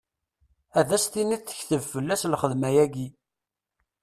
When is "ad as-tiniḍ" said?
0.79-1.41